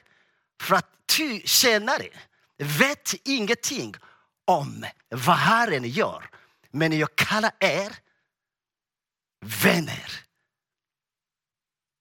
för 0.62 0.76
att 0.76 0.88
ty 1.18 1.42
tjänare 1.46 2.08
vet 2.58 3.14
ingenting 3.24 3.96
om 4.46 4.86
vad 5.10 5.36
Herren 5.36 5.84
gör. 5.84 6.30
Men 6.72 7.00
jag 7.00 7.16
kallar 7.16 7.52
er 7.60 7.92
vänner. 9.64 10.12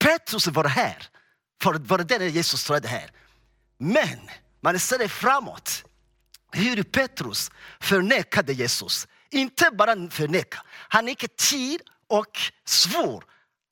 Petrus 0.04 0.46
var 0.46 0.64
här, 0.64 1.08
för 1.62 1.74
var 1.74 1.98
det 1.98 2.18
när 2.18 2.26
Jesus 2.26 2.64
talade 2.64 2.88
här. 2.88 3.10
Men 3.78 4.30
man 4.60 4.78
ser 4.78 5.08
framåt 5.08 5.84
hur 6.52 6.82
Petrus 6.82 7.50
förnekade 7.80 8.52
Jesus. 8.52 9.08
Inte 9.30 9.70
bara 9.72 10.10
förneka, 10.10 10.62
han 10.68 11.08
gick 11.08 11.36
till 11.36 11.78
och 12.08 12.38
svor 12.64 13.24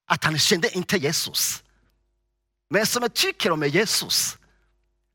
att 0.06 0.24
han 0.24 0.38
kände 0.38 0.76
inte 0.76 0.96
Jesus. 0.96 1.62
Men 2.70 2.86
som 2.86 3.02
jag 3.02 3.14
tycker 3.14 3.50
om 3.50 3.62
Jesus, 3.62 4.38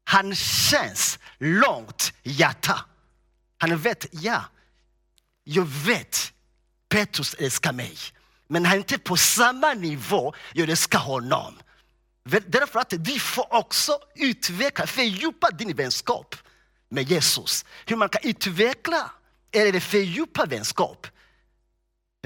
han 0.03 0.35
känns 0.35 1.19
långt 1.37 2.13
hjärta. 2.23 2.85
Han 3.57 3.77
vet, 3.77 4.05
ja, 4.11 4.43
jag 5.43 5.65
vet 5.65 6.33
Petrus 6.89 7.33
älskar 7.33 7.73
mig. 7.73 7.97
Men 8.47 8.65
han 8.65 8.73
är 8.73 8.77
inte 8.77 8.99
på 8.99 9.17
samma 9.17 9.73
nivå 9.73 10.33
jag 10.53 10.69
älskar 10.69 10.99
honom. 10.99 11.59
Därför 12.23 12.79
att 12.79 12.93
du 12.97 13.19
får 13.19 13.53
också 13.53 13.99
utveckla, 14.15 14.87
fördjupa 14.87 15.49
din 15.49 15.75
vänskap 15.75 16.35
med 16.89 17.11
Jesus. 17.11 17.65
Hur 17.85 17.95
man 17.95 18.09
kan 18.09 18.21
utveckla 18.23 19.11
eller 19.53 19.79
fördjupa 19.79 20.45
vänskap. 20.45 21.07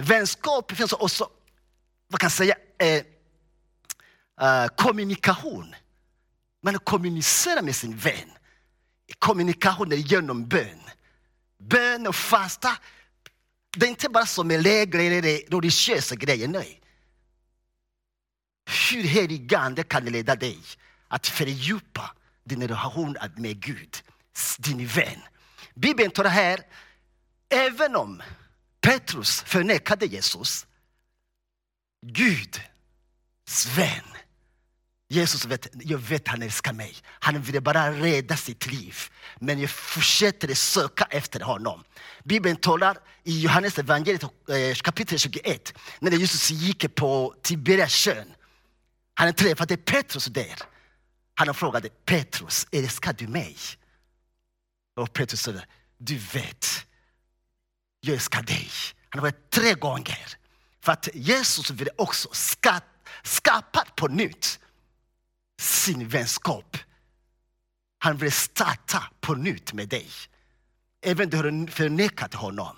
Vänskap 0.01 0.71
finns 0.71 0.93
också, 0.93 1.29
vad 2.07 2.19
kan 2.19 2.25
jag 2.25 2.31
säga, 2.31 2.55
eh, 2.79 3.03
uh, 4.41 4.67
kommunikation. 4.67 5.75
Man 6.63 6.79
kommunicerar 6.79 7.61
med 7.61 7.75
sin 7.75 7.97
vän. 7.97 8.31
Kommunikation 9.19 9.91
är 9.91 9.95
genom 9.95 10.47
bön. 10.47 10.81
Bön 11.59 12.07
och 12.07 12.15
fasta, 12.15 12.77
det 13.77 13.85
är 13.85 13.89
inte 13.89 14.09
bara 14.09 14.25
som 14.25 14.51
en 14.51 14.61
lägre 14.61 15.01
eller 15.03 15.21
religiösa 15.51 16.15
grejer, 16.15 16.47
nej. 16.47 16.81
Hur 18.91 19.03
helig 19.03 19.55
ande 19.55 19.83
kan 19.83 20.05
leda 20.05 20.35
dig 20.35 20.59
att 21.07 21.27
fördjupa 21.27 22.11
din 22.43 22.67
relation 22.67 23.17
med 23.35 23.59
Gud, 23.59 23.97
din 24.57 24.87
vän. 24.87 25.21
Bibeln 25.73 26.11
tar 26.11 26.23
det 26.23 26.29
här, 26.29 26.61
även 27.49 27.95
om 27.95 28.21
Petrus 28.81 29.41
förnekade 29.41 30.05
Jesus, 30.05 30.65
Gud, 32.01 32.61
Sven, 33.47 34.03
Jesus 35.09 35.45
vet, 35.45 35.67
jag 35.73 35.97
vet 35.97 36.27
han 36.27 36.41
älskar 36.41 36.73
mig. 36.73 36.95
Han 37.03 37.41
ville 37.41 37.61
bara 37.61 37.91
rädda 37.91 38.37
sitt 38.37 38.67
liv. 38.71 38.95
Men 39.39 39.59
jag 39.59 39.69
fortsätter 39.69 40.53
söka 40.53 41.07
efter 41.09 41.39
honom. 41.39 41.83
Bibeln 42.23 42.55
talar 42.55 42.97
i 43.23 43.41
Johannes 43.41 43.79
evangeliet 43.79 44.23
eh, 44.23 44.75
kapitel 44.81 45.19
21. 45.19 45.73
När 45.99 46.11
Jesus 46.11 46.51
gick 46.51 46.95
på 46.95 47.35
Tiberias 47.41 47.93
sjön. 47.93 48.33
Han 49.13 49.33
träffade 49.33 49.77
Petrus 49.77 50.25
där. 50.25 50.55
Han 51.33 51.53
frågade 51.53 51.89
Petrus, 51.89 52.67
älskar 52.71 53.13
du 53.13 53.27
mig? 53.27 53.57
Och 54.95 55.13
Petrus 55.13 55.41
sa, 55.41 55.53
du 55.97 56.17
vet, 56.17 56.86
jag 57.99 58.13
älskar 58.13 58.43
dig. 58.43 58.69
Han 59.09 59.19
har 59.19 59.27
varit 59.27 59.49
tre 59.49 59.73
gånger. 59.73 60.37
För 60.81 60.91
att 60.91 61.09
Jesus 61.13 61.69
ville 61.69 61.91
också 61.97 62.29
skapa 63.23 63.85
på 63.95 64.07
nytt 64.07 64.59
sin 65.59 66.07
vänskap. 66.07 66.77
Han 67.97 68.17
vill 68.17 68.31
starta 68.31 69.03
på 69.21 69.35
nytt 69.35 69.73
med 69.73 69.89
dig. 69.89 70.09
Även 71.01 71.23
om 71.23 71.29
du 71.29 71.37
har 71.37 71.71
förnekat 71.71 72.33
honom. 72.33 72.77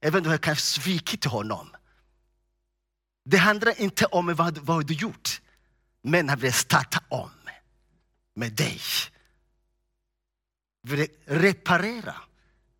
Även 0.00 0.18
om 0.18 0.22
du 0.22 0.30
har 0.30 0.38
kanske 0.38 0.64
svikit 0.64 1.24
honom. 1.24 1.76
Det 3.24 3.36
handlar 3.36 3.80
inte 3.80 4.06
om 4.06 4.34
vad, 4.34 4.58
vad 4.58 4.86
du 4.86 4.94
gjort. 4.94 5.40
Men 6.02 6.28
han 6.28 6.38
vill 6.38 6.52
starta 6.52 7.00
om 7.08 7.30
med 8.34 8.52
dig. 8.52 8.80
Vill 10.82 11.08
reparera 11.24 12.14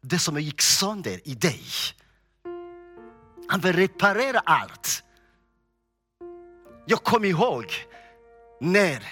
det 0.04 0.18
som 0.18 0.40
gick 0.40 0.62
sönder 0.62 1.20
i 1.24 1.34
dig. 1.34 1.62
Han 3.48 3.60
vill 3.60 3.72
reparera 3.72 4.38
allt. 4.38 5.02
Jag 6.86 7.04
kommer 7.04 7.28
ihåg 7.28 7.64
när 8.60 9.02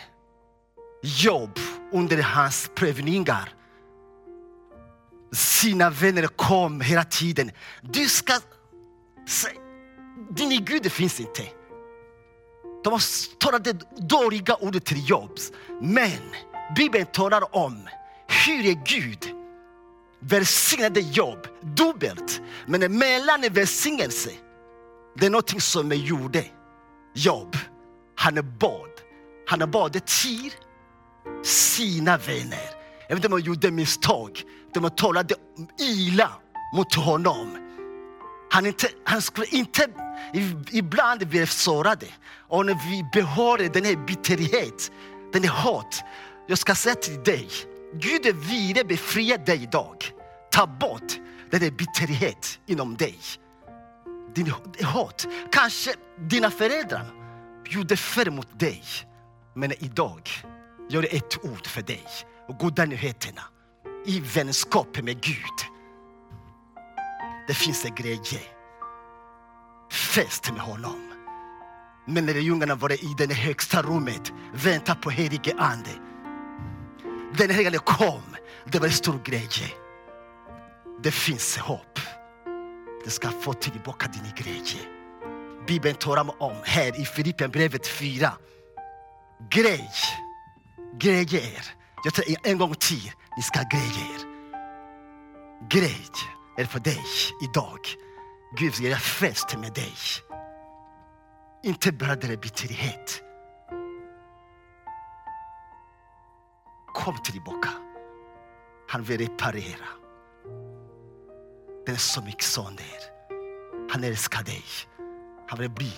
Job 1.03 1.59
under 1.93 2.23
hans 2.23 2.71
prövningar 2.75 3.55
sina 5.33 5.91
vänner 5.91 6.27
kom 6.27 6.81
hela 6.81 7.05
tiden. 7.05 7.51
Du 7.83 8.09
ska... 8.09 8.33
Din 10.31 10.65
Gud 10.65 10.93
finns 10.93 11.21
inte. 11.21 11.43
De 12.85 12.99
talade 13.39 13.73
dåliga 13.97 14.57
ord 14.57 14.85
till 14.85 15.09
Job. 15.09 15.39
Men 15.81 16.21
Bibeln 16.77 17.07
talar 17.07 17.57
om 17.57 17.89
hur 18.47 18.63
Gud 18.85 19.42
välsignade 20.23 21.01
jobb, 21.01 21.47
dubbelt. 21.63 22.41
Men 22.67 22.99
mellan 22.99 23.41
välsignelse, 23.51 24.31
det 25.19 25.27
är 25.27 25.31
någonting 25.31 25.61
som 25.61 25.93
gjorde 25.93 26.45
jobb. 27.15 27.57
Han 28.17 28.59
bad 28.59 28.93
han 29.47 29.71
bad 29.71 29.93
till 29.93 30.55
sina 31.45 32.19
vänner. 32.19 32.71
Även 33.09 33.25
om 33.25 33.31
de 33.31 33.41
gjorde 33.41 33.71
misstag. 33.71 34.43
De 34.75 34.91
talade 34.91 35.35
illa 35.79 36.33
mot 36.75 36.95
honom. 36.95 37.59
Han, 38.51 38.67
inte, 38.67 38.89
han 39.05 39.23
skulle 39.23 39.47
inte 39.47 39.89
ibland 40.71 41.29
bli 41.29 41.47
sårade. 41.47 42.07
Och 42.49 42.67
när 42.67 42.75
vi 42.91 43.21
behåller 43.21 43.69
den 43.69 43.85
här 43.85 44.07
bitterhet, 44.07 44.93
den 45.33 45.43
här 45.43 45.51
hat. 45.51 46.03
Jag 46.47 46.59
ska 46.59 46.75
säga 46.75 46.95
till 46.95 47.23
dig, 47.23 47.49
Gud 48.01 48.37
vill 48.37 48.87
befria 48.87 49.37
dig 49.37 49.63
idag. 49.63 49.97
Ta 50.51 50.67
bort 50.67 51.19
den 51.51 51.61
där 51.61 51.71
bitterhet 51.71 52.61
inom 52.67 52.97
dig. 52.97 53.19
Din 54.35 54.53
hat. 54.83 55.27
Kanske 55.53 55.95
dina 56.19 56.51
föräldrar 56.51 57.07
gjorde 57.71 57.97
fel 57.97 58.31
mot 58.31 58.61
dig. 58.61 58.83
Men 59.55 59.73
idag 59.73 60.31
gör 60.91 61.03
det 61.03 61.17
ett 61.17 61.45
ord 61.45 61.67
för 61.67 61.83
dig 61.83 62.07
och 62.49 62.59
goda 62.59 62.85
nyheterna 62.85 63.43
i 64.07 64.21
vänskap 64.21 65.03
med 65.03 65.21
Gud. 65.23 65.59
Det 67.49 67.55
finns 67.55 67.85
en 67.85 67.95
glädje. 67.95 68.41
Fest 69.91 70.53
med 70.53 70.61
honom. 70.61 71.13
Men 72.07 72.27
när 72.27 72.35
lärjungarna 72.35 72.75
var 72.75 72.93
i 72.93 73.15
det 73.19 73.35
högsta 73.35 73.83
rummet, 73.83 74.33
väntade 74.55 75.01
på 75.01 75.11
helige 75.11 75.55
ande. 75.59 75.91
Den 77.39 77.51
helige 77.51 77.79
kom, 77.79 78.23
det 78.65 78.79
var 78.79 78.87
en 78.87 78.93
stor 78.93 79.21
glädje. 79.25 79.69
Det 81.03 81.11
finns 81.11 81.57
hopp. 81.57 81.99
Du 83.05 83.11
ska 83.11 83.29
få 83.31 83.53
tillbaka 83.53 84.09
din 84.09 84.33
glädje. 84.37 84.81
Bibeln 85.67 85.95
talar 85.95 86.43
om 86.43 86.57
här 86.65 87.01
i 87.01 87.05
Filipperbrevet 87.05 87.87
4 87.87 88.33
grej. 89.51 89.91
Grejer. 90.99 91.65
Jag 92.05 92.15
säger 92.17 92.39
en 92.43 92.59
gång 92.59 92.75
till, 92.75 93.13
ni 93.37 93.43
ska 93.43 93.61
grejer. 93.73 94.19
Grej 95.71 96.07
är 96.59 96.65
för 96.65 96.81
dig 96.81 97.05
idag. 97.43 97.79
Gud 98.59 98.75
ska 98.75 98.85
göra 98.85 98.99
fest 98.99 99.57
med 99.59 99.73
dig. 99.73 99.95
Inte 101.65 101.93
bara 101.93 102.17
det 102.17 102.41
bitterhet. 102.41 103.23
Kom 107.05 107.19
tillbaka. 107.19 107.69
Han 108.89 109.03
vill 109.03 109.19
reparera. 109.19 109.89
Den 111.87 111.97
som 111.97 112.27
gick 112.27 112.43
sönder. 112.43 113.01
Han 113.91 114.05
älskar 114.05 114.43
dig. 114.43 114.65
Han 115.49 115.59
vill 115.59 115.71
bli. 115.71 115.93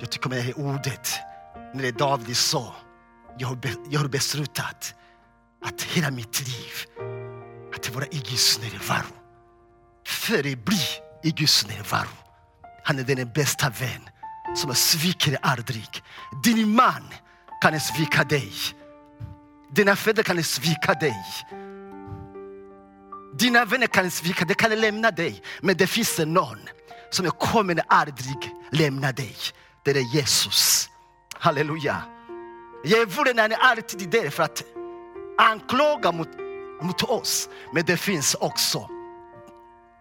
Jag 0.00 0.10
tycker 0.10 0.26
om 0.26 0.34
det 0.34 0.40
här 0.40 0.58
ordet 0.58 1.08
när 1.74 1.92
David 1.92 2.36
sa, 2.36 2.74
jag 3.38 3.48
har 3.98 4.08
beslutat 4.08 4.94
att 5.64 5.82
hela 5.82 6.10
mitt 6.10 6.48
liv 6.48 6.72
att 7.74 7.94
vara 7.94 8.06
i 8.06 8.18
Guds 8.18 8.60
närvaro. 8.60 9.14
Förbli 10.06 10.80
i 11.22 11.30
Guds 11.30 11.66
närvaro. 11.66 12.16
Han 12.84 12.98
är 12.98 13.02
den 13.02 13.30
bästa 13.34 13.70
vän 13.70 14.08
som 14.56 14.74
sviker 14.74 15.38
aldrig. 15.42 16.02
Din 16.44 16.68
man 16.68 17.04
kan 17.62 17.80
svika 17.80 18.24
dig. 18.24 18.52
Dina 19.76 19.96
föräldrar 19.96 20.22
kan 20.22 20.44
svika 20.44 20.94
dig. 20.94 21.16
Dina 23.38 23.64
vänner 23.64 23.86
kan 23.86 24.10
svika 24.10 24.44
dig, 24.44 24.56
kan 24.56 24.80
lämna 24.80 25.10
dig. 25.10 25.42
Men 25.60 25.76
det 25.76 25.86
finns 25.86 26.18
någon 26.18 26.58
som 27.10 27.30
kommer 27.30 27.82
aldrig 27.88 28.50
lämna 28.70 29.12
dig. 29.12 29.36
Det 29.84 29.90
är 29.90 30.14
Jesus. 30.14 30.90
Halleluja. 31.34 32.02
Djävulen 32.84 33.38
är 33.38 33.56
alltid 33.56 34.10
där 34.10 34.30
för 34.30 34.42
att 34.42 34.64
anklaga 35.38 36.12
mot, 36.12 36.28
mot 36.82 37.02
oss. 37.02 37.48
Men 37.74 37.84
det 37.84 37.96
finns 37.96 38.34
också 38.34 38.90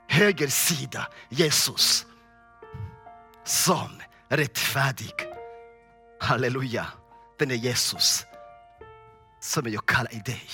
höger 0.09 0.47
sida, 0.47 1.07
Jesus, 1.29 2.05
som 3.43 3.89
rättfärdig. 4.29 5.13
Halleluja. 6.19 6.85
Den 7.39 7.51
är 7.51 7.55
Jesus 7.55 8.25
som 9.39 9.63
jag 9.71 9.85
kallar 9.85 10.13
i 10.13 10.19
dig. 10.19 10.49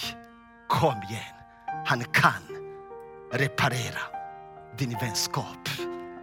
Kom 0.69 1.03
igen. 1.09 1.35
Han 1.85 2.03
kan 2.03 2.43
reparera 3.31 4.01
din 4.77 4.97
vänskap 5.01 5.69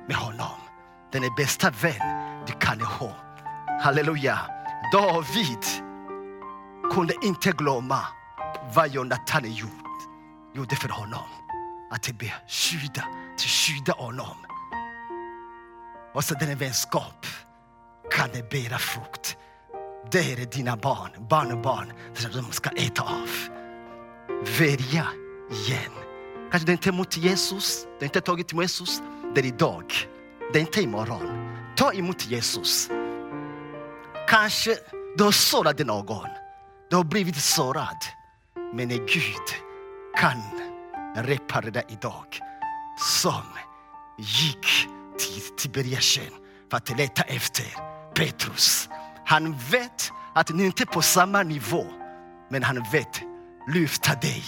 med 0.08 0.16
honom. 0.16 0.58
Den 1.12 1.24
är 1.24 1.36
bästa 1.36 1.70
vän 1.70 2.44
du 2.46 2.52
kan 2.52 2.80
ha. 2.80 3.12
Halleluja. 3.82 4.38
David 4.92 5.64
kunde 6.92 7.14
inte 7.22 7.52
glömma 7.52 8.00
vad 8.74 8.88
Jonathan 8.88 9.52
gjort, 9.52 9.98
gjorde 10.54 10.76
för 10.76 10.88
honom. 10.88 11.28
Att 11.90 12.18
beskydda, 12.18 13.04
till 13.38 13.48
skydda 13.48 13.92
honom. 13.92 14.36
Och 16.14 16.24
så 16.24 16.34
den 16.34 16.58
vänskap 16.58 17.26
kan 18.10 18.30
bära 18.50 18.78
frukt. 18.78 19.36
Det 20.10 20.32
är 20.32 20.46
dina 20.46 20.76
barn, 20.76 21.10
barnbarn, 21.30 21.92
som 22.14 22.32
de 22.32 22.52
ska 22.52 22.70
äta 22.70 23.02
av. 23.02 23.30
Välja 24.58 25.06
igen. 25.50 25.92
Kanske 26.50 26.66
det 26.66 26.72
inte 26.72 26.88
är 26.88 27.18
Jesus, 27.18 27.86
det 27.98 28.04
är 28.04 28.08
inte 28.08 28.20
tagit 28.20 28.52
emot 28.52 28.62
Jesus. 28.62 29.02
Det 29.34 29.40
är 29.40 29.46
idag, 29.46 29.92
det 30.52 30.58
är 30.58 30.60
inte 30.60 30.82
imorgon. 30.82 31.56
Ta 31.76 31.92
emot 31.92 32.26
Jesus. 32.26 32.90
Kanske 34.28 34.76
du 35.16 35.24
har 35.24 35.32
sårat 35.32 35.78
någon, 35.78 36.28
du 36.90 36.96
har 36.96 37.04
blivit 37.04 37.36
sårad. 37.36 37.96
Men 38.74 38.88
Gud 38.88 39.48
kan 40.16 40.42
reparera 41.16 41.82
idag. 41.88 42.40
Som 42.98 43.42
gick 44.18 44.66
till 45.18 45.56
Tiberiasjön 45.56 46.32
för 46.70 46.76
att 46.76 46.98
leta 46.98 47.22
efter 47.22 47.66
Petrus. 48.14 48.88
Han 49.28 49.56
vet 49.70 50.12
att 50.34 50.50
ni 50.50 50.64
inte 50.64 50.82
är 50.82 50.86
på 50.86 51.02
samma 51.02 51.42
nivå, 51.42 51.86
men 52.48 52.62
han 52.62 52.84
vet 52.92 53.20
lyfta 53.74 54.14
dig. 54.14 54.44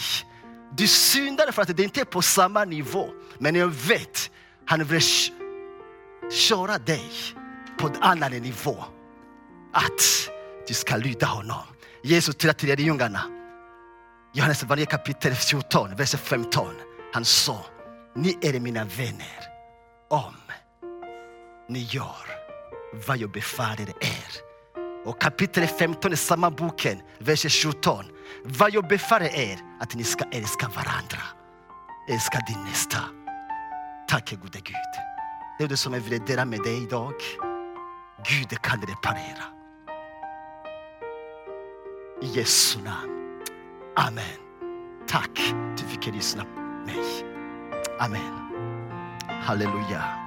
Du 0.72 0.86
syndade 0.86 1.52
för 1.52 1.62
att 1.62 1.76
det 1.76 1.82
inte 1.82 2.00
är 2.00 2.04
på 2.04 2.22
samma 2.22 2.64
nivå, 2.64 3.10
men 3.38 3.54
jag 3.54 3.66
vet 3.66 4.30
han 4.66 4.84
vill 4.84 5.02
köra 6.32 6.78
dig 6.78 7.10
på 7.78 7.86
en 7.86 8.02
annan 8.02 8.32
nivå. 8.32 8.84
Att 9.72 10.30
du 10.68 10.74
ska 10.74 10.96
lyda 10.96 11.26
honom. 11.26 11.62
Jesus 12.02 12.36
till 12.36 12.68
lärjungarna, 12.68 13.22
Johannes 14.34 14.62
varje 14.62 14.86
kapitel 14.86 15.34
14, 15.34 15.96
vers 15.96 16.14
15. 16.14 16.74
Han 17.12 17.24
sa, 17.24 17.64
ni 18.16 18.38
är 18.42 18.60
mina 18.60 18.84
vänner 18.84 19.40
om 20.08 20.34
ni 21.68 21.80
gör 21.80 22.26
vad 23.06 23.16
jag 23.16 23.30
befaller 23.30 23.88
er. 24.00 24.49
Och 25.04 25.20
kapitel 25.20 25.66
15 25.66 26.12
i 26.12 26.16
samma 26.16 26.50
boken, 26.50 27.02
vers 27.18 27.64
17. 27.64 28.04
Vad 28.44 28.74
jag 28.74 28.88
befaller 28.88 29.36
er, 29.36 29.58
att 29.80 29.94
ni 29.94 30.04
ska 30.04 30.24
älska 30.24 30.68
varandra. 30.68 31.22
Älska 32.08 32.38
din 32.48 32.64
nästa. 32.64 32.98
Tack 34.08 34.30
gode 34.30 34.58
Gud. 34.58 34.76
Det 35.58 35.64
är 35.64 35.68
det 35.68 35.76
som 35.76 35.94
jag 35.94 36.00
vill 36.00 36.20
dela 36.26 36.44
med 36.44 36.58
dig 36.62 36.82
idag. 36.82 37.14
Gud 38.28 38.62
kan 38.62 38.80
reparera. 38.80 39.44
I 42.22 42.26
Jesu 42.26 42.78
namn. 42.82 43.42
Amen. 43.96 44.24
Tack, 45.08 45.54
du 45.78 45.84
fick 45.84 46.14
lyssna 46.14 46.44
på 46.44 46.60
mig. 46.60 47.24
Amen. 47.98 48.50
Halleluja. 49.42 50.19